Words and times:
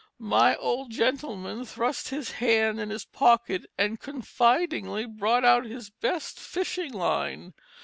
My 0.17 0.55
old 0.55 0.89
gentleman 0.89 1.63
thrust 1.63 2.09
his 2.09 2.31
hand 2.31 2.79
in 2.79 2.89
his 2.89 3.05
pocket 3.05 3.67
and 3.77 3.99
confidingly 3.99 5.05
brought 5.05 5.45
out 5.45 5.65
his 5.65 5.91
best 5.91 6.39
fishing 6.39 6.91
line. 6.91 7.53